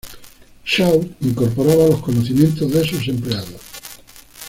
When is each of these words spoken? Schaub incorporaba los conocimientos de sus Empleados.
Schaub 0.63 1.05
incorporaba 1.21 1.85
los 1.85 2.01
conocimientos 2.01 2.71
de 2.71 2.83
sus 2.83 3.07
Empleados. 3.07 3.61